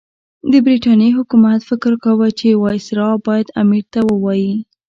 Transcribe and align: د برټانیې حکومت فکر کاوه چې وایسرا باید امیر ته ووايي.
د 0.51 0.53
برټانیې 0.65 1.15
حکومت 1.17 1.59
فکر 1.69 1.91
کاوه 2.03 2.27
چې 2.39 2.47
وایسرا 2.63 3.09
باید 3.27 3.47
امیر 3.61 3.85
ته 3.93 3.99
ووايي. 4.09 4.53